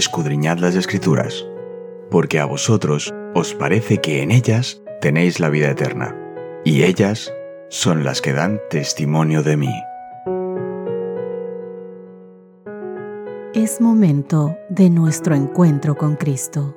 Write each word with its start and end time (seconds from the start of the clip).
escudriñad 0.00 0.56
las 0.58 0.76
escrituras, 0.76 1.46
porque 2.10 2.40
a 2.40 2.46
vosotros 2.46 3.12
os 3.34 3.54
parece 3.54 3.98
que 3.98 4.22
en 4.22 4.30
ellas 4.30 4.80
tenéis 5.02 5.40
la 5.40 5.50
vida 5.50 5.70
eterna, 5.70 6.16
y 6.64 6.84
ellas 6.84 7.32
son 7.68 8.02
las 8.02 8.22
que 8.22 8.32
dan 8.32 8.60
testimonio 8.70 9.42
de 9.42 9.56
mí. 9.58 9.74
Es 13.52 13.82
momento 13.82 14.56
de 14.70 14.88
nuestro 14.88 15.34
encuentro 15.34 15.94
con 15.94 16.16
Cristo. 16.16 16.76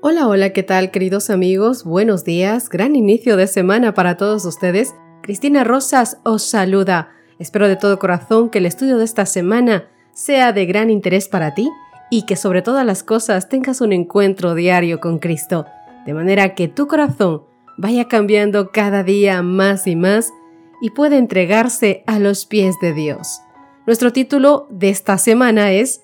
Hola, 0.00 0.26
hola, 0.26 0.50
¿qué 0.50 0.64
tal 0.64 0.90
queridos 0.90 1.30
amigos? 1.30 1.84
Buenos 1.84 2.24
días, 2.24 2.68
gran 2.68 2.96
inicio 2.96 3.36
de 3.36 3.46
semana 3.46 3.94
para 3.94 4.16
todos 4.16 4.44
ustedes. 4.46 4.96
Cristina 5.22 5.62
Rosas 5.62 6.18
os 6.24 6.42
saluda. 6.42 7.10
Espero 7.38 7.68
de 7.68 7.76
todo 7.76 7.98
corazón 7.98 8.50
que 8.50 8.58
el 8.58 8.66
estudio 8.66 8.98
de 8.98 9.04
esta 9.04 9.26
semana 9.26 9.88
sea 10.12 10.52
de 10.52 10.66
gran 10.66 10.90
interés 10.90 11.28
para 11.28 11.54
ti 11.54 11.70
y 12.10 12.26
que 12.26 12.36
sobre 12.36 12.62
todas 12.62 12.84
las 12.84 13.02
cosas 13.02 13.48
tengas 13.48 13.80
un 13.80 13.92
encuentro 13.92 14.54
diario 14.54 15.00
con 15.00 15.18
Cristo, 15.18 15.66
de 16.04 16.14
manera 16.14 16.54
que 16.54 16.68
tu 16.68 16.86
corazón 16.86 17.44
vaya 17.78 18.06
cambiando 18.06 18.70
cada 18.70 19.02
día 19.02 19.42
más 19.42 19.86
y 19.86 19.96
más 19.96 20.32
y 20.80 20.90
pueda 20.90 21.16
entregarse 21.16 22.04
a 22.06 22.18
los 22.18 22.44
pies 22.44 22.76
de 22.82 22.92
Dios. 22.92 23.40
Nuestro 23.86 24.12
título 24.12 24.66
de 24.70 24.90
esta 24.90 25.16
semana 25.16 25.72
es 25.72 26.02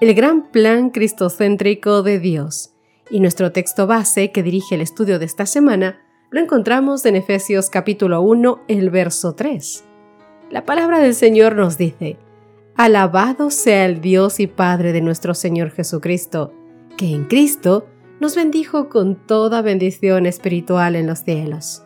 El 0.00 0.14
gran 0.14 0.50
plan 0.50 0.90
cristocéntrico 0.90 2.02
de 2.02 2.18
Dios 2.18 2.72
y 3.10 3.20
nuestro 3.20 3.50
texto 3.50 3.86
base 3.86 4.30
que 4.30 4.42
dirige 4.42 4.74
el 4.74 4.80
estudio 4.80 5.18
de 5.18 5.24
esta 5.24 5.46
semana 5.46 6.00
lo 6.30 6.38
encontramos 6.38 7.04
en 7.06 7.16
Efesios 7.16 7.70
capítulo 7.70 8.20
1, 8.22 8.60
el 8.68 8.90
verso 8.90 9.34
3. 9.34 9.89
La 10.50 10.64
palabra 10.64 10.98
del 10.98 11.14
Señor 11.14 11.54
nos 11.54 11.78
dice, 11.78 12.16
Alabado 12.74 13.50
sea 13.50 13.86
el 13.86 14.00
Dios 14.00 14.40
y 14.40 14.48
Padre 14.48 14.92
de 14.92 15.00
nuestro 15.00 15.32
Señor 15.32 15.70
Jesucristo, 15.70 16.52
que 16.96 17.14
en 17.14 17.24
Cristo 17.26 17.86
nos 18.18 18.34
bendijo 18.34 18.88
con 18.88 19.14
toda 19.14 19.62
bendición 19.62 20.26
espiritual 20.26 20.96
en 20.96 21.06
los 21.06 21.20
cielos. 21.20 21.84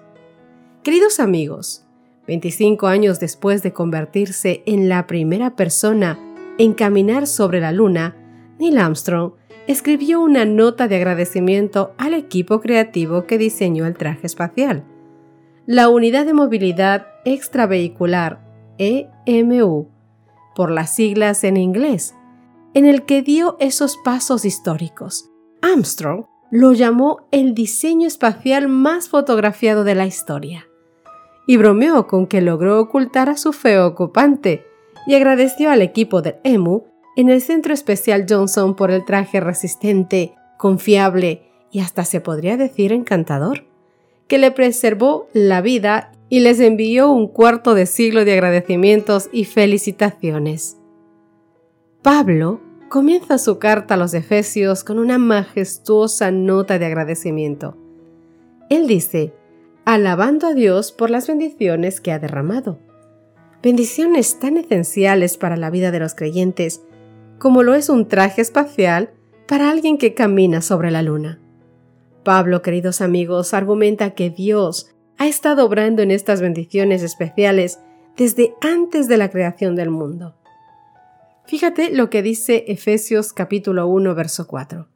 Queridos 0.82 1.20
amigos, 1.20 1.84
25 2.26 2.86
años 2.86 3.20
después 3.20 3.62
de 3.62 3.74
convertirse 3.74 4.62
en 4.64 4.88
la 4.88 5.06
primera 5.06 5.56
persona 5.56 6.18
en 6.56 6.72
caminar 6.72 7.26
sobre 7.26 7.60
la 7.60 7.70
Luna, 7.70 8.16
Neil 8.58 8.78
Armstrong 8.78 9.32
escribió 9.66 10.22
una 10.22 10.46
nota 10.46 10.88
de 10.88 10.96
agradecimiento 10.96 11.92
al 11.98 12.14
equipo 12.14 12.60
creativo 12.60 13.26
que 13.26 13.36
diseñó 13.36 13.84
el 13.84 13.94
traje 13.94 14.26
espacial. 14.26 14.84
La 15.66 15.90
Unidad 15.90 16.24
de 16.24 16.32
Movilidad 16.32 17.08
Extravehicular, 17.26 18.53
EMU, 18.78 19.88
por 20.54 20.70
las 20.70 20.94
siglas 20.94 21.44
en 21.44 21.56
inglés, 21.56 22.14
en 22.74 22.86
el 22.86 23.04
que 23.04 23.22
dio 23.22 23.56
esos 23.60 23.96
pasos 23.98 24.44
históricos. 24.44 25.30
Armstrong 25.62 26.26
lo 26.50 26.72
llamó 26.72 27.26
el 27.30 27.54
diseño 27.54 28.06
espacial 28.06 28.68
más 28.68 29.08
fotografiado 29.08 29.84
de 29.84 29.94
la 29.94 30.06
historia. 30.06 30.68
Y 31.46 31.56
bromeó 31.56 32.06
con 32.06 32.26
que 32.26 32.40
logró 32.40 32.80
ocultar 32.80 33.28
a 33.28 33.36
su 33.36 33.52
feo 33.52 33.86
ocupante 33.86 34.64
y 35.06 35.14
agradeció 35.14 35.70
al 35.70 35.82
equipo 35.82 36.22
del 36.22 36.36
EMU 36.44 36.84
en 37.16 37.28
el 37.28 37.40
Centro 37.40 37.74
Especial 37.74 38.26
Johnson 38.28 38.74
por 38.74 38.90
el 38.90 39.04
traje 39.04 39.40
resistente, 39.40 40.34
confiable 40.56 41.42
y 41.70 41.80
hasta 41.80 42.04
se 42.04 42.20
podría 42.20 42.56
decir 42.56 42.92
encantador, 42.92 43.64
que 44.28 44.38
le 44.38 44.50
preservó 44.50 45.28
la 45.32 45.60
vida 45.60 46.12
y 46.28 46.40
les 46.40 46.60
envió 46.60 47.10
un 47.10 47.28
cuarto 47.28 47.74
de 47.74 47.86
siglo 47.86 48.24
de 48.24 48.32
agradecimientos 48.32 49.28
y 49.32 49.44
felicitaciones. 49.44 50.78
Pablo 52.02 52.60
comienza 52.88 53.38
su 53.38 53.58
carta 53.58 53.94
a 53.94 53.96
los 53.96 54.14
Efesios 54.14 54.84
con 54.84 54.98
una 54.98 55.18
majestuosa 55.18 56.30
nota 56.30 56.78
de 56.78 56.86
agradecimiento. 56.86 57.76
Él 58.70 58.86
dice, 58.86 59.32
alabando 59.84 60.46
a 60.46 60.54
Dios 60.54 60.92
por 60.92 61.10
las 61.10 61.26
bendiciones 61.26 62.00
que 62.00 62.12
ha 62.12 62.18
derramado. 62.18 62.78
Bendiciones 63.62 64.38
tan 64.38 64.56
esenciales 64.56 65.36
para 65.38 65.56
la 65.56 65.70
vida 65.70 65.90
de 65.90 66.00
los 66.00 66.14
creyentes 66.14 66.82
como 67.38 67.62
lo 67.62 67.74
es 67.74 67.88
un 67.88 68.08
traje 68.08 68.40
espacial 68.40 69.10
para 69.46 69.70
alguien 69.70 69.98
que 69.98 70.14
camina 70.14 70.62
sobre 70.62 70.90
la 70.90 71.02
luna. 71.02 71.40
Pablo, 72.22 72.62
queridos 72.62 73.00
amigos, 73.00 73.52
argumenta 73.52 74.10
que 74.14 74.30
Dios 74.30 74.93
ha 75.18 75.26
estado 75.26 75.64
obrando 75.64 76.02
en 76.02 76.10
estas 76.10 76.40
bendiciones 76.40 77.02
especiales 77.02 77.80
desde 78.16 78.54
antes 78.60 79.08
de 79.08 79.16
la 79.16 79.30
creación 79.30 79.76
del 79.76 79.90
mundo. 79.90 80.34
Fíjate 81.46 81.90
lo 81.90 82.10
que 82.10 82.22
dice 82.22 82.64
Efesios 82.68 83.32
capítulo 83.32 83.86
1 83.86 84.14
verso 84.14 84.46
4. 84.46 84.88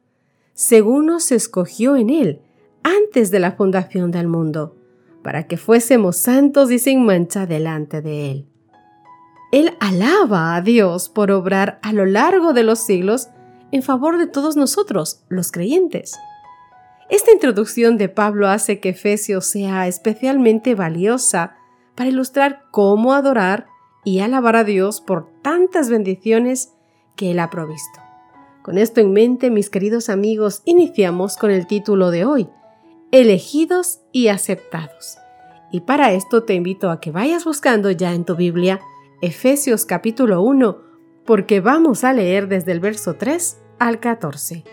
Según 0.53 1.07
nos 1.07 1.31
escogió 1.31 1.95
en 1.95 2.09
él 2.09 2.41
antes 2.83 3.31
de 3.31 3.39
la 3.39 3.51
fundación 3.53 4.11
del 4.11 4.27
mundo, 4.27 4.75
para 5.23 5.47
que 5.47 5.57
fuésemos 5.57 6.17
santos 6.17 6.71
y 6.71 6.79
sin 6.79 7.05
mancha 7.05 7.45
delante 7.45 8.01
de 8.01 8.31
él. 8.31 8.45
Él 9.51 9.75
alaba 9.79 10.55
a 10.55 10.61
Dios 10.61 11.09
por 11.09 11.31
obrar 11.31 11.79
a 11.81 11.91
lo 11.91 12.05
largo 12.05 12.53
de 12.53 12.63
los 12.63 12.79
siglos 12.79 13.29
en 13.71 13.83
favor 13.83 14.17
de 14.17 14.27
todos 14.27 14.55
nosotros, 14.55 15.23
los 15.27 15.51
creyentes. 15.51 16.13
Esta 17.09 17.31
introducción 17.31 17.97
de 17.97 18.07
Pablo 18.07 18.47
hace 18.47 18.79
que 18.79 18.89
Efesios 18.89 19.47
sea 19.47 19.87
especialmente 19.87 20.75
valiosa 20.75 21.57
para 21.95 22.09
ilustrar 22.09 22.65
cómo 22.69 23.13
adorar 23.13 23.65
y 24.05 24.19
alabar 24.19 24.55
a 24.55 24.63
Dios 24.63 25.01
por 25.01 25.27
tantas 25.41 25.89
bendiciones 25.89 26.73
que 27.15 27.31
Él 27.31 27.39
ha 27.39 27.49
provisto. 27.49 27.99
Con 28.61 28.77
esto 28.77 29.01
en 29.01 29.11
mente, 29.11 29.49
mis 29.49 29.71
queridos 29.71 30.09
amigos, 30.09 30.61
iniciamos 30.65 31.35
con 31.35 31.49
el 31.49 31.65
título 31.65 32.11
de 32.11 32.25
hoy, 32.25 32.47
Elegidos 33.11 34.01
y 34.11 34.27
aceptados. 34.27 35.17
Y 35.71 35.81
para 35.81 36.13
esto 36.13 36.43
te 36.43 36.53
invito 36.53 36.91
a 36.91 36.99
que 36.99 37.11
vayas 37.11 37.43
buscando 37.43 37.89
ya 37.89 38.13
en 38.13 38.23
tu 38.23 38.35
Biblia 38.35 38.79
Efesios 39.21 39.85
capítulo 39.85 40.43
1, 40.43 40.77
porque 41.25 41.59
vamos 41.59 42.03
a 42.03 42.13
leer 42.13 42.47
desde 42.47 42.71
el 42.71 42.79
verso 42.79 43.15
3 43.15 43.57
al 43.79 43.99
14. 43.99 44.63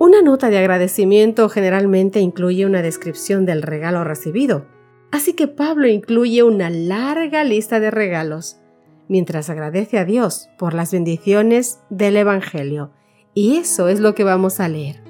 Una 0.00 0.22
nota 0.22 0.48
de 0.48 0.58
agradecimiento 0.58 1.48
generalmente 1.48 2.20
incluye 2.20 2.64
una 2.64 2.82
descripción 2.82 3.44
del 3.46 3.62
regalo 3.62 4.04
recibido, 4.04 4.64
así 5.10 5.32
que 5.32 5.48
Pablo 5.48 5.88
incluye 5.88 6.44
una 6.44 6.70
larga 6.70 7.42
lista 7.42 7.80
de 7.80 7.90
regalos, 7.90 8.60
mientras 9.08 9.50
agradece 9.50 9.98
a 9.98 10.04
Dios 10.04 10.50
por 10.56 10.72
las 10.72 10.92
bendiciones 10.92 11.80
del 11.90 12.16
Evangelio, 12.16 12.92
y 13.34 13.56
eso 13.56 13.88
es 13.88 13.98
lo 13.98 14.14
que 14.14 14.22
vamos 14.22 14.60
a 14.60 14.68
leer. 14.68 15.02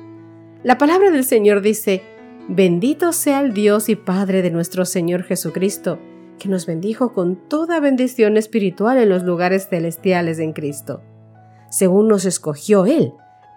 La 0.62 0.78
palabra 0.78 1.10
del 1.10 1.24
Señor 1.24 1.60
dice, 1.60 2.02
Bendito 2.48 3.12
sea 3.12 3.40
el 3.40 3.52
Dios 3.52 3.90
y 3.90 3.94
Padre 3.94 4.40
de 4.40 4.50
nuestro 4.50 4.86
Señor 4.86 5.22
Jesucristo, 5.22 5.98
que 6.38 6.48
nos 6.48 6.64
bendijo 6.64 7.12
con 7.12 7.36
toda 7.36 7.78
bendición 7.78 8.38
espiritual 8.38 8.96
en 8.96 9.10
los 9.10 9.22
lugares 9.22 9.68
celestiales 9.68 10.38
en 10.38 10.54
Cristo, 10.54 11.02
según 11.68 12.08
nos 12.08 12.24
escogió 12.24 12.86
Él 12.86 13.12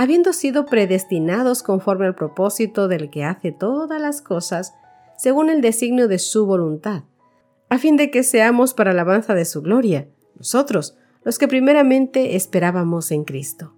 habiendo 0.00 0.32
sido 0.32 0.64
predestinados 0.64 1.62
conforme 1.62 2.06
al 2.06 2.14
propósito 2.14 2.88
del 2.88 3.10
que 3.10 3.22
hace 3.22 3.52
todas 3.52 4.00
las 4.00 4.22
cosas, 4.22 4.72
según 5.18 5.50
el 5.50 5.60
designio 5.60 6.08
de 6.08 6.18
su 6.18 6.46
voluntad, 6.46 7.02
a 7.68 7.76
fin 7.76 7.98
de 7.98 8.10
que 8.10 8.22
seamos 8.22 8.72
para 8.72 8.92
alabanza 8.92 9.34
de 9.34 9.44
su 9.44 9.60
gloria, 9.60 10.08
nosotros, 10.36 10.96
los 11.22 11.38
que 11.38 11.48
primeramente 11.48 12.34
esperábamos 12.34 13.10
en 13.10 13.24
Cristo. 13.24 13.74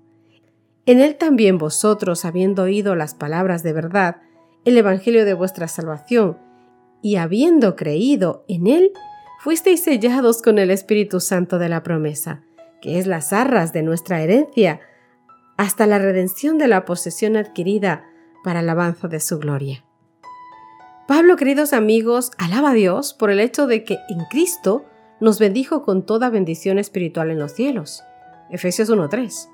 En 0.87 1.01
él 1.01 1.17
también 1.17 1.59
vosotros, 1.59 2.25
habiendo 2.25 2.63
oído 2.63 2.95
las 2.95 3.15
palabras 3.15 3.65
de 3.65 3.73
verdad, 3.73 4.19
el 4.65 4.79
Evangelio 4.79 5.25
de 5.25 5.35
vuestra 5.35 5.67
salvación, 5.67 6.39
y 7.03 7.17
habiendo 7.17 7.75
creído 7.75 8.45
en 8.47 8.69
él, 8.69 8.93
fuisteis 9.41 9.83
sellados 9.83 10.41
con 10.41 10.61
el 10.61 10.71
Espíritu 10.71 11.19
Santo 11.19 11.59
de 11.59 11.69
la 11.69 11.83
promesa, 11.83 12.45
que 12.81 13.01
es 13.01 13.09
las 13.09 13.33
arras 13.33 13.73
de 13.73 13.83
nuestra 13.83 14.23
herencia, 14.23 14.79
hasta 15.57 15.87
la 15.87 15.99
redención 15.99 16.59
de 16.59 16.69
la 16.69 16.85
posesión 16.85 17.37
adquirida 17.37 18.05
para 18.45 18.61
alabanza 18.61 19.09
de 19.09 19.21
su 19.21 19.39
gloria. 19.39 19.85
Pablo, 21.09 21.37
queridos 21.37 21.73
amigos, 21.73 22.31
alaba 22.39 22.71
a 22.71 22.75
Dios 22.75 23.15
por 23.15 23.31
el 23.31 23.41
hecho 23.41 23.67
de 23.67 23.85
que 23.85 23.99
en 24.09 24.25
Cristo 24.31 24.85
nos 25.21 25.39
bendijo 25.39 25.83
con 25.83 26.05
toda 26.05 26.31
bendición 26.31 26.79
espiritual 26.79 27.31
en 27.31 27.39
los 27.39 27.53
cielos. 27.53 28.03
Efesios 28.51 28.91
1.3. 28.91 29.49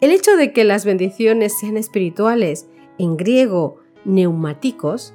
El 0.00 0.10
hecho 0.12 0.36
de 0.36 0.52
que 0.52 0.64
las 0.64 0.84
bendiciones 0.84 1.58
sean 1.58 1.76
espirituales, 1.76 2.68
en 2.98 3.16
griego 3.16 3.78
neumáticos, 4.04 5.14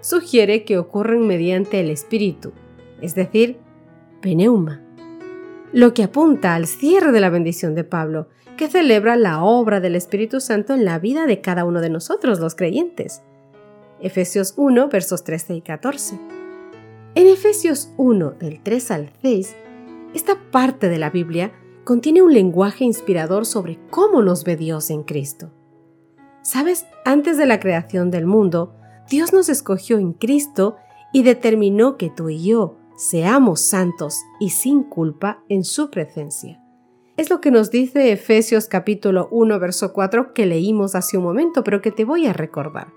sugiere 0.00 0.64
que 0.64 0.78
ocurren 0.78 1.26
mediante 1.26 1.80
el 1.80 1.90
espíritu, 1.90 2.52
es 3.00 3.14
decir, 3.14 3.58
pneuma, 4.20 4.82
lo 5.72 5.94
que 5.94 6.04
apunta 6.04 6.54
al 6.54 6.66
cierre 6.66 7.12
de 7.12 7.20
la 7.20 7.30
bendición 7.30 7.74
de 7.74 7.84
Pablo, 7.84 8.28
que 8.56 8.68
celebra 8.68 9.16
la 9.16 9.42
obra 9.42 9.80
del 9.80 9.94
Espíritu 9.96 10.40
Santo 10.40 10.74
en 10.74 10.84
la 10.84 10.98
vida 10.98 11.26
de 11.26 11.40
cada 11.40 11.64
uno 11.64 11.80
de 11.80 11.90
nosotros, 11.90 12.40
los 12.40 12.54
creyentes. 12.54 13.22
Efesios 14.00 14.54
1, 14.56 14.88
versos 14.88 15.24
13 15.24 15.54
y 15.54 15.60
14. 15.60 16.18
En 17.14 17.26
Efesios 17.28 17.90
1, 17.96 18.32
del 18.32 18.62
3 18.62 18.90
al 18.90 19.12
6, 19.22 19.56
esta 20.14 20.38
parte 20.50 20.88
de 20.88 20.98
la 20.98 21.10
Biblia 21.10 21.52
contiene 21.84 22.22
un 22.22 22.32
lenguaje 22.32 22.84
inspirador 22.84 23.46
sobre 23.46 23.78
cómo 23.90 24.22
nos 24.22 24.44
ve 24.44 24.56
Dios 24.56 24.90
en 24.90 25.02
Cristo. 25.02 25.50
Sabes, 26.42 26.86
antes 27.04 27.38
de 27.38 27.46
la 27.46 27.60
creación 27.60 28.10
del 28.10 28.26
mundo, 28.26 28.74
Dios 29.08 29.32
nos 29.32 29.48
escogió 29.48 29.98
en 29.98 30.12
Cristo 30.12 30.76
y 31.12 31.22
determinó 31.22 31.96
que 31.96 32.10
tú 32.10 32.28
y 32.28 32.44
yo 32.44 32.76
seamos 32.96 33.60
santos 33.60 34.22
y 34.40 34.50
sin 34.50 34.82
culpa 34.82 35.42
en 35.48 35.64
su 35.64 35.90
presencia. 35.90 36.62
Es 37.16 37.30
lo 37.30 37.40
que 37.40 37.50
nos 37.50 37.70
dice 37.70 38.12
Efesios 38.12 38.66
capítulo 38.66 39.28
1, 39.30 39.58
verso 39.58 39.94
4 39.94 40.34
que 40.34 40.44
leímos 40.44 40.94
hace 40.94 41.16
un 41.16 41.24
momento, 41.24 41.64
pero 41.64 41.80
que 41.80 41.90
te 41.90 42.04
voy 42.04 42.26
a 42.26 42.34
recordar. 42.34 42.88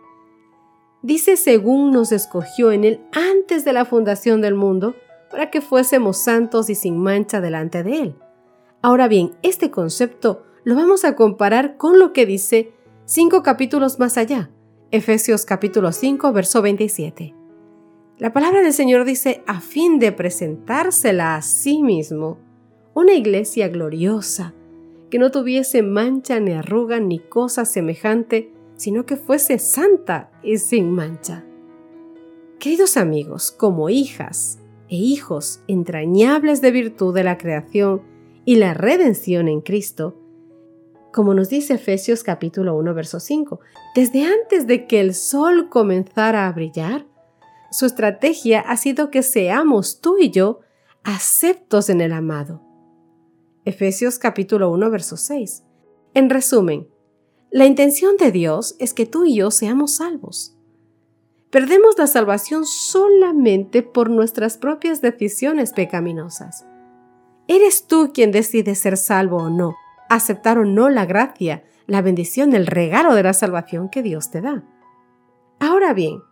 Dice 1.01 1.37
según 1.37 1.91
nos 1.91 2.11
escogió 2.11 2.73
en 2.73 2.83
él 2.83 3.01
antes 3.13 3.63
de 3.63 3.71
la 3.71 3.85
fundación 3.85 4.41
del 4.41 4.55
mundo, 4.55 4.95
para 5.31 5.49
que 5.49 5.61
fuésemos 5.61 6.17
santos 6.17 6.69
y 6.69 6.75
sin 6.75 6.97
mancha 6.97 7.39
delante 7.39 7.81
de 7.83 8.01
él. 8.01 8.15
Ahora 8.81 9.07
bien, 9.07 9.31
este 9.41 9.71
concepto 9.71 10.43
lo 10.65 10.75
vamos 10.75 11.05
a 11.05 11.15
comparar 11.15 11.77
con 11.77 11.97
lo 11.97 12.11
que 12.11 12.25
dice 12.25 12.73
cinco 13.05 13.41
capítulos 13.41 13.99
más 13.99 14.17
allá, 14.17 14.49
Efesios 14.91 15.45
capítulo 15.45 15.93
5, 15.93 16.33
verso 16.33 16.61
27. 16.61 17.35
La 18.17 18.33
palabra 18.33 18.61
del 18.61 18.73
Señor 18.73 19.05
dice, 19.05 19.43
a 19.47 19.61
fin 19.61 19.97
de 19.97 20.11
presentársela 20.11 21.35
a 21.35 21.41
sí 21.41 21.83
mismo, 21.83 22.37
una 22.99 23.13
iglesia 23.13 23.69
gloriosa, 23.69 24.53
que 25.09 25.19
no 25.19 25.31
tuviese 25.31 25.81
mancha 25.83 26.39
ni 26.41 26.51
arruga 26.51 26.99
ni 26.99 27.19
cosa 27.19 27.63
semejante, 27.63 28.51
sino 28.75 29.05
que 29.05 29.15
fuese 29.15 29.57
santa 29.57 30.31
y 30.43 30.57
sin 30.57 30.91
mancha. 30.91 31.45
Queridos 32.59 32.97
amigos, 32.97 33.51
como 33.51 33.89
hijas 33.89 34.59
e 34.89 34.97
hijos 34.97 35.61
entrañables 35.67 36.61
de 36.61 36.71
virtud 36.71 37.15
de 37.15 37.23
la 37.23 37.37
creación 37.37 38.01
y 38.43 38.57
la 38.57 38.73
redención 38.73 39.47
en 39.47 39.61
Cristo, 39.61 40.17
como 41.13 41.33
nos 41.33 41.47
dice 41.49 41.75
Efesios 41.75 42.21
capítulo 42.23 42.75
1, 42.75 42.93
verso 42.93 43.21
5, 43.21 43.61
desde 43.95 44.25
antes 44.25 44.67
de 44.67 44.87
que 44.87 44.99
el 44.99 45.15
sol 45.15 45.69
comenzara 45.69 46.47
a 46.47 46.51
brillar, 46.51 47.05
su 47.71 47.85
estrategia 47.85 48.59
ha 48.59 48.75
sido 48.75 49.09
que 49.09 49.23
seamos 49.23 50.01
tú 50.01 50.17
y 50.19 50.31
yo 50.31 50.59
aceptos 51.03 51.89
en 51.89 52.01
el 52.01 52.11
amado. 52.11 52.68
Efesios 53.69 54.17
capítulo 54.17 54.71
1, 54.71 54.89
verso 54.89 55.15
6. 55.15 55.63
En 56.15 56.31
resumen, 56.31 56.87
la 57.51 57.67
intención 57.67 58.17
de 58.17 58.31
Dios 58.31 58.75
es 58.79 58.95
que 58.95 59.05
tú 59.05 59.25
y 59.25 59.35
yo 59.35 59.51
seamos 59.51 59.97
salvos. 59.97 60.57
Perdemos 61.51 61.95
la 61.99 62.07
salvación 62.07 62.65
solamente 62.65 63.83
por 63.83 64.09
nuestras 64.09 64.57
propias 64.57 65.01
decisiones 65.01 65.73
pecaminosas. 65.73 66.65
Eres 67.47 67.85
tú 67.85 68.09
quien 68.11 68.31
decide 68.31 68.73
ser 68.73 68.97
salvo 68.97 69.37
o 69.37 69.49
no, 69.51 69.75
aceptar 70.09 70.57
o 70.57 70.65
no 70.65 70.89
la 70.89 71.05
gracia, 71.05 71.63
la 71.85 72.01
bendición, 72.01 72.55
el 72.55 72.65
regalo 72.65 73.13
de 73.13 73.21
la 73.21 73.33
salvación 73.33 73.89
que 73.89 74.01
Dios 74.01 74.31
te 74.31 74.41
da. 74.41 74.63
Ahora 75.59 75.93
bien, 75.93 76.23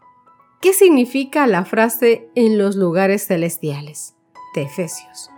¿qué 0.60 0.74
significa 0.74 1.46
la 1.46 1.66
frase 1.66 2.32
en 2.34 2.58
los 2.58 2.76
lugares 2.76 3.28
celestiales 3.28 4.16
de 4.56 4.64
Efesios? 4.64 5.30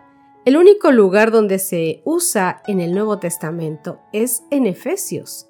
El 0.49 0.57
único 0.57 0.91
lugar 0.91 1.29
donde 1.29 1.59
se 1.59 2.01
usa 2.05 2.63
en 2.65 2.79
el 2.79 2.91
Nuevo 2.91 3.19
Testamento 3.19 3.99
es 4.11 4.41
en 4.49 4.65
Efesios. 4.65 5.47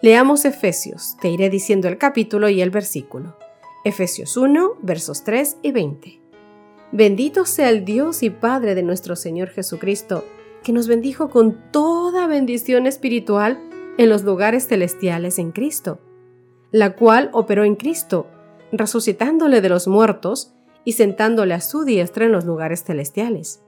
Leamos 0.00 0.46
Efesios, 0.46 1.18
te 1.20 1.28
iré 1.28 1.50
diciendo 1.50 1.86
el 1.86 1.98
capítulo 1.98 2.48
y 2.48 2.62
el 2.62 2.70
versículo. 2.70 3.36
Efesios 3.84 4.38
1, 4.38 4.78
versos 4.80 5.22
3 5.22 5.58
y 5.60 5.72
20. 5.72 6.18
Bendito 6.92 7.44
sea 7.44 7.68
el 7.68 7.84
Dios 7.84 8.22
y 8.22 8.30
Padre 8.30 8.74
de 8.74 8.82
nuestro 8.82 9.16
Señor 9.16 9.50
Jesucristo, 9.50 10.24
que 10.64 10.72
nos 10.72 10.88
bendijo 10.88 11.28
con 11.28 11.70
toda 11.70 12.26
bendición 12.26 12.86
espiritual 12.86 13.60
en 13.98 14.08
los 14.08 14.22
lugares 14.22 14.66
celestiales 14.66 15.38
en 15.38 15.52
Cristo, 15.52 16.00
la 16.70 16.96
cual 16.96 17.28
operó 17.34 17.64
en 17.64 17.76
Cristo, 17.76 18.28
resucitándole 18.72 19.60
de 19.60 19.68
los 19.68 19.88
muertos 19.88 20.54
y 20.86 20.92
sentándole 20.92 21.52
a 21.52 21.60
su 21.60 21.84
diestra 21.84 22.24
en 22.24 22.32
los 22.32 22.46
lugares 22.46 22.82
celestiales. 22.82 23.60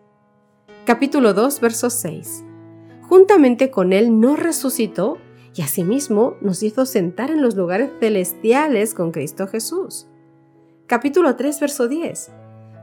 Capítulo 0.85 1.33
2, 1.33 1.61
verso 1.61 1.91
6. 1.91 2.45
Juntamente 3.03 3.71
con 3.71 3.93
él 3.93 4.19
nos 4.19 4.37
resucitó 4.37 5.17
y 5.55 5.63
asimismo 5.63 6.35
nos 6.41 6.65
hizo 6.65 6.87
sentar 6.87 7.31
en 7.31 7.41
los 7.41 7.55
lugares 7.55 7.91
celestiales 8.01 8.93
con 8.93 9.13
Cristo 9.13 9.47
Jesús. 9.47 10.09
Capítulo 10.89 11.37
3, 11.37 11.61
verso 11.61 11.87
10. 11.87 12.33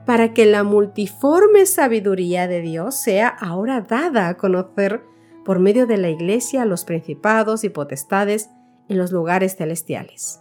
Para 0.05 0.33
que 0.33 0.45
la 0.45 0.63
multiforme 0.63 1.65
sabiduría 1.65 2.47
de 2.47 2.61
Dios 2.61 2.95
sea 2.95 3.27
ahora 3.27 3.81
dada 3.81 4.29
a 4.29 4.37
conocer 4.37 5.03
por 5.43 5.59
medio 5.59 5.85
de 5.85 5.97
la 5.97 6.09
Iglesia 6.09 6.61
a 6.61 6.65
los 6.65 6.85
principados 6.85 7.65
y 7.65 7.69
potestades 7.69 8.49
en 8.87 8.97
los 8.97 9.11
lugares 9.11 9.57
celestiales. 9.57 10.39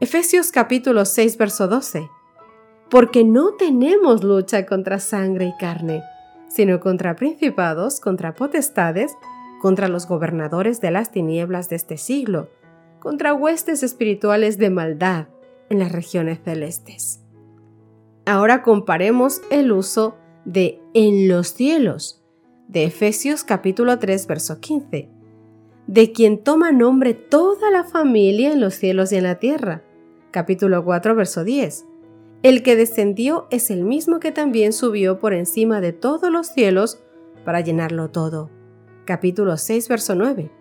Efesios 0.00 0.50
capítulo 0.50 1.04
6, 1.04 1.38
verso 1.38 1.68
12. 1.68 2.08
Porque 2.90 3.22
no 3.22 3.54
tenemos 3.54 4.24
lucha 4.24 4.66
contra 4.66 4.98
sangre 4.98 5.44
y 5.44 5.56
carne, 5.60 6.02
sino 6.50 6.80
contra 6.80 7.16
principados, 7.16 8.00
contra 8.00 8.34
potestades, 8.34 9.12
contra 9.60 9.88
los 9.88 10.06
gobernadores 10.06 10.80
de 10.80 10.90
las 10.90 11.12
tinieblas 11.12 11.68
de 11.68 11.76
este 11.76 11.96
siglo, 11.96 12.50
contra 12.98 13.32
huestes 13.32 13.82
espirituales 13.82 14.58
de 14.58 14.70
maldad 14.70 15.28
en 15.70 15.78
las 15.78 15.92
regiones 15.92 16.40
celestes. 16.44 17.22
Ahora 18.26 18.62
comparemos 18.62 19.40
el 19.50 19.72
uso 19.72 20.16
de 20.44 20.80
en 20.94 21.28
los 21.28 21.54
cielos 21.54 22.22
de 22.68 22.84
Efesios 22.84 23.44
capítulo 23.44 23.98
3 23.98 24.26
verso 24.26 24.60
15, 24.60 25.08
de 25.86 26.12
quien 26.12 26.42
toma 26.42 26.72
nombre 26.72 27.14
toda 27.14 27.70
la 27.70 27.84
familia 27.84 28.52
en 28.52 28.60
los 28.60 28.74
cielos 28.74 29.12
y 29.12 29.16
en 29.16 29.24
la 29.24 29.36
tierra, 29.36 29.82
capítulo 30.30 30.84
4 30.84 31.14
verso 31.14 31.44
10. 31.44 31.86
El 32.42 32.62
que 32.62 32.76
descendió 32.76 33.46
es 33.50 33.70
el 33.70 33.84
mismo 33.84 34.20
que 34.20 34.32
también 34.32 34.72
subió 34.72 35.18
por 35.18 35.34
encima 35.34 35.80
de 35.80 35.92
todos 35.92 36.30
los 36.30 36.48
cielos 36.48 37.02
para 37.44 37.60
llenarlo 37.60 38.10
todo 38.10 38.50
capítulo 39.10 39.56
6, 39.56 39.88
verso 39.88 40.14
9. 40.14 40.52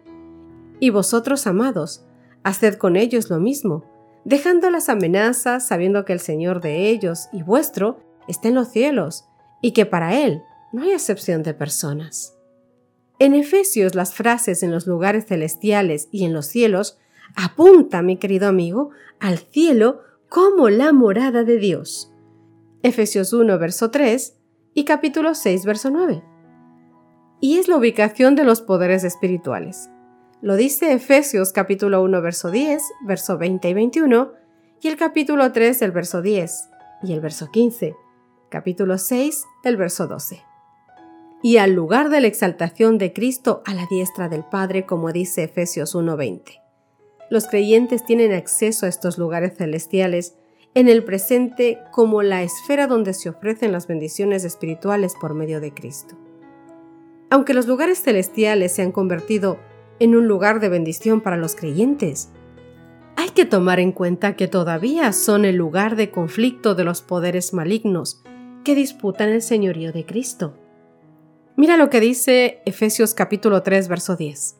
Y 0.80 0.90
vosotros, 0.90 1.46
amados, 1.46 2.04
haced 2.42 2.78
con 2.78 2.96
ellos 2.96 3.30
lo 3.30 3.40
mismo, 3.40 3.86
dejando 4.26 4.72
las 4.72 4.90
amenazas, 4.90 5.68
sabiendo 5.68 6.04
que 6.04 6.14
el 6.14 6.20
Señor 6.20 6.60
de 6.60 6.90
ellos 6.90 7.28
y 7.32 7.44
vuestro 7.44 8.00
está 8.28 8.48
en 8.48 8.56
los 8.56 8.70
cielos, 8.70 9.26
y 9.62 9.74
que 9.74 9.86
para 9.86 10.20
Él 10.20 10.42
no 10.74 10.82
hay 10.82 10.94
excepción 10.94 11.44
de 11.44 11.54
personas. 11.54 12.36
En 13.20 13.36
Efesios 13.36 13.94
las 13.94 14.16
frases 14.16 14.64
en 14.64 14.72
los 14.72 14.88
lugares 14.88 15.28
celestiales 15.28 16.08
y 16.12 16.26
en 16.26 16.34
los 16.34 16.48
cielos 16.48 16.98
apunta, 17.36 18.02
mi 18.02 18.18
querido 18.18 18.48
amigo, 18.48 18.90
al 19.20 19.38
cielo 19.38 20.02
como 20.30 20.70
la 20.70 20.94
morada 20.94 21.44
de 21.44 21.58
Dios. 21.58 22.14
Efesios 22.84 23.34
1, 23.34 23.60
verso 23.60 23.92
3 23.92 24.38
y 24.74 24.86
capítulo 24.86 25.36
6, 25.36 25.66
verso 25.66 25.90
9 25.90 26.24
y 27.40 27.58
es 27.58 27.68
la 27.68 27.78
ubicación 27.78 28.36
de 28.36 28.44
los 28.44 28.62
poderes 28.62 29.04
espirituales. 29.04 29.90
Lo 30.42 30.56
dice 30.56 30.94
Efesios 30.94 31.52
capítulo 31.52 32.02
1 32.04 32.22
verso 32.22 32.52
10, 32.52 32.82
verso 33.06 33.38
20 33.38 33.70
y 33.70 33.74
21, 33.74 34.34
y 34.82 34.88
el 34.88 34.98
capítulo 34.98 35.52
3 35.52 35.82
el 35.82 35.92
verso 35.92 36.22
10 36.22 36.70
y 37.04 37.14
el 37.14 37.20
verso 37.22 37.50
15, 37.52 37.96
capítulo 38.50 38.98
6 38.98 39.46
el 39.64 39.78
verso 39.78 40.08
12. 40.08 40.44
y 41.42 41.56
al 41.56 41.72
lugar 41.72 42.10
de 42.10 42.20
la 42.20 42.28
exaltación 42.28 42.98
de 42.98 43.14
Cristo 43.14 43.62
a 43.66 43.74
la 43.74 43.86
diestra 43.90 44.28
del 44.28 44.44
Padre, 44.44 44.86
como 44.86 45.14
dice 45.14 45.44
Efesios 45.44 45.96
1:20. 45.96 46.69
Los 47.30 47.48
creyentes 47.48 48.06
tienen 48.06 48.34
acceso 48.34 48.86
a 48.86 48.90
estos 48.90 49.18
lugares 49.18 49.58
celestiales 49.58 50.36
en 50.74 50.88
el 50.88 51.04
presente 51.04 51.80
como 51.92 52.24
la 52.24 52.44
esfera 52.44 52.88
donde 52.88 53.14
se 53.14 53.30
ofrecen 53.30 53.72
las 53.72 53.88
bendiciones 53.88 54.44
espirituales 54.44 55.14
por 55.20 55.34
medio 55.34 55.60
de 55.62 55.74
Cristo. 55.74 56.18
Aunque 57.30 57.54
los 57.54 57.68
lugares 57.68 58.02
celestiales 58.02 58.72
se 58.72 58.82
han 58.82 58.92
convertido 58.92 59.60
en 60.00 60.16
un 60.16 60.28
lugar 60.28 60.60
de 60.60 60.70
bendición 60.70 61.22
para 61.22 61.38
los 61.38 61.56
creyentes, 61.56 62.30
hay 63.16 63.30
que 63.30 63.46
tomar 63.46 63.80
en 63.80 63.92
cuenta 63.92 64.36
que 64.36 64.48
todavía 64.48 65.12
son 65.14 65.46
el 65.46 65.56
lugar 65.56 65.96
de 65.96 66.10
conflicto 66.10 66.74
de 66.74 66.86
los 66.86 67.02
poderes 67.02 67.54
malignos 67.54 68.24
que 68.64 68.76
disputan 68.76 69.30
el 69.30 69.42
señorío 69.42 69.92
de 69.92 70.06
Cristo. 70.06 70.56
Mira 71.56 71.76
lo 71.76 71.90
que 71.90 72.00
dice 72.00 72.62
Efesios 72.66 73.14
capítulo 73.14 73.62
3, 73.62 73.90
verso 73.90 74.16
10. 74.16 74.59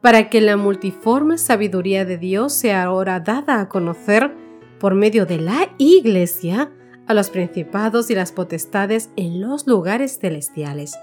Para 0.00 0.30
que 0.30 0.40
la 0.40 0.56
multiforme 0.56 1.36
sabiduría 1.36 2.04
de 2.04 2.16
Dios 2.16 2.54
sea 2.54 2.84
ahora 2.84 3.20
dada 3.20 3.60
a 3.60 3.68
conocer 3.68 4.34
por 4.78 4.94
medio 4.94 5.26
de 5.26 5.38
la 5.38 5.68
Iglesia 5.76 6.72
a 7.06 7.12
los 7.12 7.28
principados 7.28 8.10
y 8.10 8.14
las 8.14 8.32
potestades 8.32 9.10
en 9.16 9.42
los 9.42 9.66
lugares 9.66 10.18
celestiales. 10.18 10.96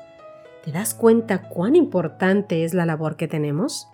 ¿Te 0.63 0.71
das 0.71 0.95
cuenta 0.95 1.47
cuán 1.47 1.75
importante 1.75 2.63
es 2.63 2.73
la 2.73 2.85
labor 2.87 3.17
que 3.17 3.27
tenemos? 3.27 3.87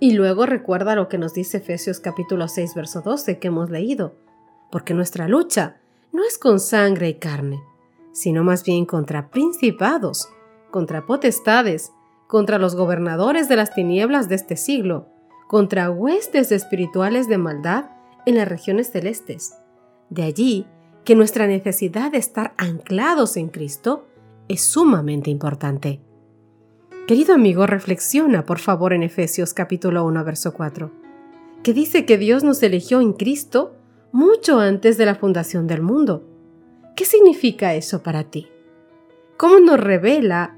Y 0.00 0.12
luego 0.12 0.44
recuerda 0.44 0.94
lo 0.94 1.08
que 1.08 1.16
nos 1.16 1.32
dice 1.32 1.56
Efesios 1.58 1.98
capítulo 1.98 2.46
6, 2.46 2.74
verso 2.74 3.00
12 3.00 3.38
que 3.38 3.48
hemos 3.48 3.70
leído, 3.70 4.16
porque 4.70 4.92
nuestra 4.92 5.28
lucha 5.28 5.78
no 6.12 6.24
es 6.24 6.36
con 6.36 6.60
sangre 6.60 7.08
y 7.08 7.14
carne, 7.14 7.62
sino 8.12 8.44
más 8.44 8.64
bien 8.64 8.84
contra 8.84 9.30
principados, 9.30 10.28
contra 10.70 11.06
potestades, 11.06 11.92
contra 12.26 12.58
los 12.58 12.74
gobernadores 12.74 13.48
de 13.48 13.56
las 13.56 13.74
tinieblas 13.74 14.28
de 14.28 14.34
este 14.34 14.56
siglo, 14.56 15.08
contra 15.48 15.90
huestes 15.90 16.52
espirituales 16.52 17.28
de 17.28 17.38
maldad 17.38 17.86
en 18.26 18.36
las 18.36 18.48
regiones 18.48 18.90
celestes. 18.90 19.54
De 20.10 20.22
allí 20.22 20.66
que 21.04 21.14
nuestra 21.14 21.46
necesidad 21.46 22.12
de 22.12 22.18
estar 22.18 22.54
anclados 22.56 23.36
en 23.36 23.48
Cristo 23.48 24.06
es 24.48 24.62
sumamente 24.62 25.30
importante. 25.30 26.00
Querido 27.06 27.34
amigo, 27.34 27.66
reflexiona 27.66 28.46
por 28.46 28.58
favor 28.58 28.92
en 28.92 29.02
Efesios 29.02 29.52
capítulo 29.52 30.04
1, 30.06 30.24
verso 30.24 30.54
4, 30.54 30.90
que 31.62 31.72
dice 31.72 32.06
que 32.06 32.18
Dios 32.18 32.44
nos 32.44 32.62
eligió 32.62 33.00
en 33.00 33.12
Cristo 33.12 33.76
mucho 34.12 34.60
antes 34.60 34.96
de 34.96 35.06
la 35.06 35.14
fundación 35.14 35.66
del 35.66 35.82
mundo 35.82 36.30
¿Qué 36.94 37.04
significa 37.04 37.74
eso 37.74 38.04
para 38.04 38.22
ti? 38.22 38.46
¿Cómo 39.36 39.58
nos 39.58 39.80
revela 39.80 40.53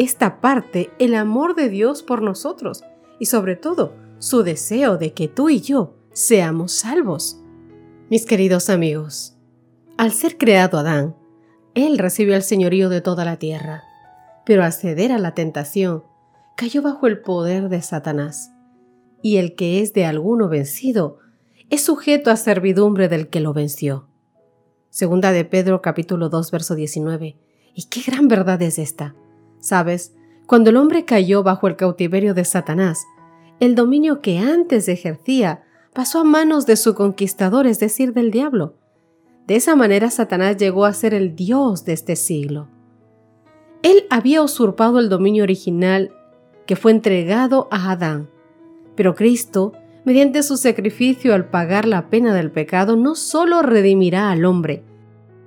esta 0.00 0.40
parte 0.40 0.90
el 0.98 1.14
amor 1.14 1.54
de 1.54 1.68
Dios 1.68 2.02
por 2.02 2.22
nosotros 2.22 2.84
y 3.18 3.26
sobre 3.26 3.56
todo 3.56 3.94
su 4.18 4.42
deseo 4.42 4.96
de 4.96 5.12
que 5.12 5.28
tú 5.28 5.50
y 5.50 5.60
yo 5.60 5.94
seamos 6.14 6.72
salvos? 6.72 7.38
Mis 8.08 8.24
queridos 8.24 8.70
amigos, 8.70 9.36
al 9.98 10.12
ser 10.12 10.38
creado 10.38 10.78
Adán, 10.78 11.16
él 11.74 11.98
recibió 11.98 12.34
el 12.34 12.42
señorío 12.42 12.88
de 12.88 13.02
toda 13.02 13.26
la 13.26 13.36
tierra, 13.36 13.84
pero 14.46 14.64
al 14.64 14.72
ceder 14.72 15.12
a 15.12 15.18
la 15.18 15.34
tentación, 15.34 16.02
cayó 16.56 16.80
bajo 16.80 17.06
el 17.06 17.20
poder 17.20 17.68
de 17.68 17.82
Satanás, 17.82 18.52
y 19.20 19.36
el 19.36 19.54
que 19.54 19.82
es 19.82 19.92
de 19.92 20.06
alguno 20.06 20.48
vencido 20.48 21.18
es 21.68 21.82
sujeto 21.82 22.30
a 22.30 22.36
servidumbre 22.36 23.08
del 23.08 23.28
que 23.28 23.40
lo 23.40 23.52
venció. 23.52 24.08
Segunda 24.88 25.30
de 25.30 25.44
Pedro 25.44 25.82
capítulo 25.82 26.30
2 26.30 26.50
verso 26.50 26.74
19. 26.74 27.36
¿Y 27.74 27.84
qué 27.84 28.00
gran 28.00 28.28
verdad 28.28 28.60
es 28.62 28.78
esta? 28.78 29.14
Sabes, 29.60 30.14
cuando 30.46 30.70
el 30.70 30.76
hombre 30.76 31.04
cayó 31.04 31.42
bajo 31.42 31.68
el 31.68 31.76
cautiverio 31.76 32.34
de 32.34 32.44
Satanás, 32.44 33.06
el 33.60 33.74
dominio 33.74 34.20
que 34.20 34.38
antes 34.38 34.88
ejercía 34.88 35.62
pasó 35.92 36.20
a 36.20 36.24
manos 36.24 36.66
de 36.66 36.76
su 36.76 36.94
conquistador, 36.94 37.66
es 37.66 37.78
decir, 37.78 38.12
del 38.12 38.30
diablo. 38.30 38.74
De 39.46 39.56
esa 39.56 39.76
manera 39.76 40.10
Satanás 40.10 40.56
llegó 40.56 40.84
a 40.84 40.92
ser 40.92 41.14
el 41.14 41.36
Dios 41.36 41.84
de 41.84 41.92
este 41.92 42.16
siglo. 42.16 42.68
Él 43.82 44.04
había 44.10 44.42
usurpado 44.42 44.98
el 44.98 45.08
dominio 45.08 45.44
original 45.44 46.12
que 46.66 46.76
fue 46.76 46.92
entregado 46.92 47.68
a 47.70 47.92
Adán, 47.92 48.28
pero 48.94 49.14
Cristo 49.14 49.72
mediante 50.04 50.42
su 50.42 50.56
sacrificio 50.56 51.34
al 51.34 51.46
pagar 51.46 51.86
la 51.86 52.08
pena 52.08 52.34
del 52.34 52.50
pecado, 52.50 52.96
no 52.96 53.14
solo 53.14 53.62
redimirá 53.62 54.30
al 54.30 54.44
hombre, 54.44 54.82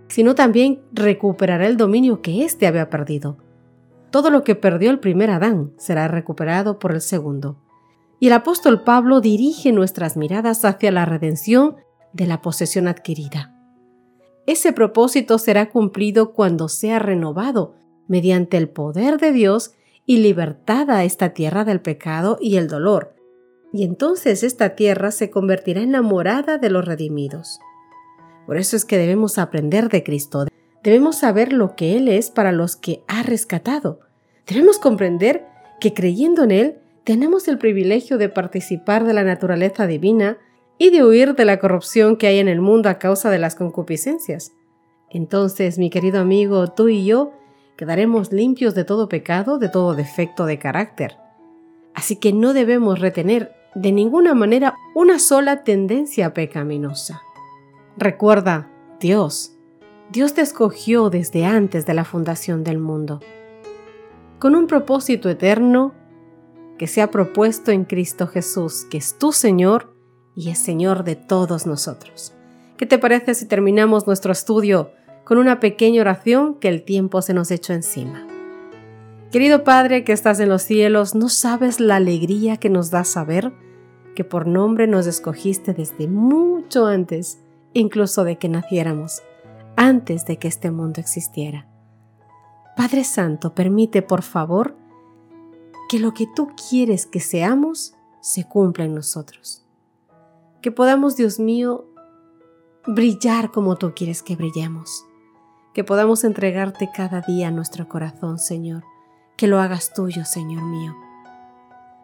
sino 0.07 0.35
también 0.35 0.79
recuperará 0.91 1.67
el 1.67 1.77
dominio 1.77 2.21
que 2.21 2.43
éste 2.43 2.67
había 2.67 2.89
perdido. 2.89 3.37
Todo 4.13 4.29
lo 4.29 4.43
que 4.43 4.53
perdió 4.53 4.91
el 4.91 4.99
primer 4.99 5.31
Adán 5.31 5.73
será 5.79 6.07
recuperado 6.07 6.77
por 6.77 6.91
el 6.91 7.01
segundo. 7.01 7.57
Y 8.19 8.27
el 8.27 8.33
apóstol 8.33 8.83
Pablo 8.83 9.21
dirige 9.21 9.71
nuestras 9.71 10.17
miradas 10.17 10.65
hacia 10.65 10.91
la 10.91 11.03
redención 11.03 11.77
de 12.11 12.27
la 12.27 12.39
posesión 12.39 12.87
adquirida. 12.87 13.59
Ese 14.45 14.71
propósito 14.71 15.39
será 15.39 15.71
cumplido 15.71 16.33
cuando 16.33 16.69
sea 16.69 16.99
renovado 16.99 17.73
mediante 18.07 18.57
el 18.57 18.69
poder 18.69 19.19
de 19.19 19.31
Dios 19.31 19.71
y 20.05 20.17
libertada 20.17 21.03
esta 21.03 21.29
tierra 21.33 21.65
del 21.65 21.81
pecado 21.81 22.37
y 22.39 22.57
el 22.57 22.67
dolor, 22.67 23.15
y 23.73 23.83
entonces 23.83 24.43
esta 24.43 24.75
tierra 24.75 25.09
se 25.09 25.31
convertirá 25.31 25.81
en 25.81 25.91
la 25.91 26.03
morada 26.03 26.59
de 26.59 26.69
los 26.69 26.85
redimidos. 26.85 27.57
Por 28.45 28.57
eso 28.57 28.75
es 28.75 28.85
que 28.85 28.99
debemos 28.99 29.39
aprender 29.39 29.89
de 29.89 30.03
Cristo, 30.03 30.45
debemos 30.83 31.17
saber 31.17 31.51
lo 31.51 31.75
que 31.75 31.97
Él 31.97 32.09
es 32.09 32.29
para 32.29 32.51
los 32.51 32.75
que 32.75 33.03
ha 33.07 33.23
rescatado. 33.23 34.02
Debemos 34.47 34.79
comprender 34.79 35.45
que 35.79 35.93
creyendo 35.93 36.43
en 36.43 36.51
Él 36.51 36.79
tenemos 37.03 37.47
el 37.47 37.57
privilegio 37.57 38.17
de 38.17 38.29
participar 38.29 39.05
de 39.05 39.13
la 39.13 39.23
naturaleza 39.23 39.87
divina 39.87 40.37
y 40.77 40.89
de 40.89 41.03
huir 41.03 41.35
de 41.35 41.45
la 41.45 41.59
corrupción 41.59 42.17
que 42.17 42.27
hay 42.27 42.39
en 42.39 42.47
el 42.47 42.61
mundo 42.61 42.89
a 42.89 42.99
causa 42.99 43.29
de 43.29 43.39
las 43.39 43.55
concupiscencias. 43.55 44.53
Entonces, 45.09 45.77
mi 45.77 45.89
querido 45.89 46.19
amigo, 46.19 46.71
tú 46.71 46.89
y 46.89 47.05
yo 47.05 47.33
quedaremos 47.77 48.31
limpios 48.31 48.75
de 48.75 48.83
todo 48.83 49.09
pecado, 49.09 49.59
de 49.59 49.69
todo 49.69 49.95
defecto 49.95 50.45
de 50.45 50.59
carácter. 50.59 51.17
Así 51.93 52.15
que 52.15 52.33
no 52.33 52.53
debemos 52.53 52.99
retener 52.99 53.53
de 53.75 53.91
ninguna 53.91 54.33
manera 54.33 54.75
una 54.95 55.19
sola 55.19 55.63
tendencia 55.63 56.33
pecaminosa. 56.33 57.21
Recuerda, 57.97 58.69
Dios, 58.99 59.55
Dios 60.11 60.33
te 60.33 60.41
escogió 60.41 61.09
desde 61.09 61.45
antes 61.45 61.85
de 61.85 61.93
la 61.93 62.05
fundación 62.05 62.63
del 62.63 62.79
mundo, 62.79 63.19
con 64.43 64.55
un 64.55 64.67
propósito 64.67 65.29
eterno 65.29 65.93
que 66.77 66.85
se 66.85 67.01
ha 67.01 67.09
propuesto 67.09 67.71
en 67.71 67.85
Cristo 67.85 68.27
Jesús, 68.27 68.85
que 68.91 68.97
es 68.97 69.17
tu 69.17 69.31
Señor 69.31 69.95
y 70.35 70.49
es 70.49 70.59
Señor 70.59 71.05
de 71.05 71.15
todos 71.15 71.65
nosotros. 71.65 72.33
¿Qué 72.75 72.85
te 72.85 72.97
parece 72.97 73.35
si 73.35 73.47
terminamos 73.47 74.05
nuestro 74.05 74.33
estudio 74.33 74.91
con 75.23 75.37
una 75.37 75.61
pequeña 75.61 76.01
oración 76.01 76.55
que 76.55 76.67
el 76.67 76.83
tiempo 76.83 77.21
se 77.21 77.33
nos 77.33 77.51
echó 77.51 77.71
encima? 77.71 78.27
Querido 79.31 79.63
Padre 79.63 80.03
que 80.03 80.11
estás 80.11 80.41
en 80.41 80.49
los 80.49 80.63
cielos, 80.63 81.15
no 81.15 81.29
sabes 81.29 81.79
la 81.79 81.95
alegría 81.95 82.57
que 82.57 82.69
nos 82.69 82.91
da 82.91 83.05
saber 83.05 83.53
que 84.13 84.25
por 84.25 84.45
nombre 84.45 84.87
nos 84.87 85.07
escogiste 85.07 85.73
desde 85.73 86.09
mucho 86.09 86.85
antes, 86.85 87.39
incluso 87.71 88.25
de 88.25 88.37
que 88.37 88.49
naciéramos, 88.49 89.21
antes 89.77 90.25
de 90.25 90.35
que 90.35 90.49
este 90.49 90.69
mundo 90.69 90.99
existiera. 90.99 91.72
Padre 92.75 93.03
Santo, 93.03 93.53
permite 93.53 94.01
por 94.01 94.21
favor 94.21 94.75
que 95.89 95.99
lo 95.99 96.13
que 96.13 96.27
tú 96.35 96.49
quieres 96.69 97.05
que 97.05 97.19
seamos 97.19 97.93
se 98.21 98.47
cumpla 98.47 98.85
en 98.85 98.95
nosotros. 98.95 99.65
Que 100.61 100.71
podamos, 100.71 101.15
Dios 101.15 101.39
mío, 101.39 101.85
brillar 102.87 103.51
como 103.51 103.75
tú 103.75 103.93
quieres 103.95 104.23
que 104.23 104.35
brillemos. 104.35 105.05
Que 105.73 105.83
podamos 105.83 106.23
entregarte 106.23 106.89
cada 106.95 107.21
día 107.21 107.51
nuestro 107.51 107.89
corazón, 107.89 108.39
Señor 108.39 108.83
que 109.37 109.47
lo 109.47 109.59
hagas 109.59 109.93
tuyo, 109.93 110.25
Señor 110.25 110.63
mío. 110.63 110.95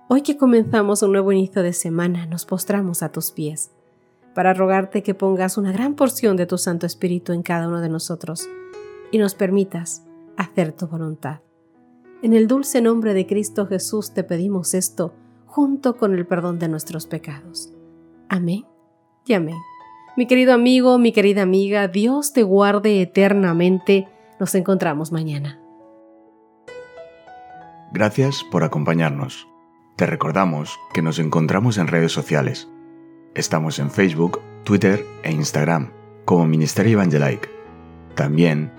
Hoy 0.08 0.24
que 0.24 0.38
comenzamos 0.38 1.04
un 1.04 1.12
nuevo 1.12 1.32
inicio 1.32 1.62
de 1.62 1.74
semana, 1.74 2.26
nos 2.26 2.46
postramos 2.46 3.04
a 3.04 3.12
tus 3.12 3.32
pies 3.32 3.72
para 4.34 4.54
rogarte 4.54 5.04
que 5.04 5.14
pongas 5.14 5.58
una 5.58 5.72
gran 5.72 5.96
porción 5.96 6.38
de 6.38 6.46
tu 6.46 6.58
Santo 6.58 6.86
Espíritu 6.86 7.34
en 7.34 7.44
cada 7.44 7.68
uno 7.68 7.82
de 7.82 7.90
nosotros 7.90 8.48
y 9.12 9.18
nos 9.18 9.36
permitas 9.36 10.04
hacer 10.40 10.72
tu 10.72 10.88
voluntad. 10.88 11.42
En 12.24 12.34
el 12.34 12.48
dulce 12.48 12.82
nombre 12.82 13.14
de 13.14 13.28
Cristo 13.28 13.68
Jesús 13.68 14.14
te 14.14 14.24
pedimos 14.24 14.74
esto 14.74 15.14
junto 15.46 15.98
con 15.98 16.14
el 16.14 16.26
perdón 16.26 16.60
de 16.60 16.70
nuestros 16.70 17.08
pecados. 17.08 17.74
Amén 18.30 18.66
y 19.26 19.34
amén. 19.34 19.58
Mi 20.16 20.28
querido 20.28 20.54
amigo, 20.54 20.98
mi 20.98 21.12
querida 21.12 21.42
amiga, 21.42 21.88
Dios 21.88 22.34
te 22.34 22.44
guarde 22.44 23.02
eternamente. 23.02 24.08
Nos 24.40 24.56
encontramos 24.56 25.12
mañana. 25.12 25.60
Gracias 27.92 28.44
por 28.50 28.64
acompañarnos. 28.64 29.48
Te 29.98 30.06
recordamos 30.06 30.80
que 30.94 31.02
nos 31.02 31.20
encontramos 31.20 31.78
en 31.78 31.88
redes 31.88 32.12
sociales. 32.12 32.70
Estamos 33.36 33.80
en 33.80 33.92
Facebook, 33.92 34.40
Twitter 34.64 35.06
e 35.24 35.32
Instagram 35.32 35.92
como 36.26 36.46
Ministerio 36.46 36.94
Evangelique. 36.94 37.50
También 38.16 38.79